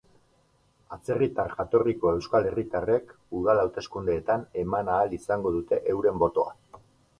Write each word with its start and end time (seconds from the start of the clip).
Atzerritar 0.95 1.53
jatorriko 1.59 2.13
euskal 2.13 2.49
herritarrek 2.53 3.13
udal 3.41 3.63
hauteskundeetan 3.67 4.49
eman 4.65 4.93
ahal 4.97 5.17
izango 5.21 5.55
dute 5.61 5.83
euren 5.97 6.23
botoa. 6.27 6.61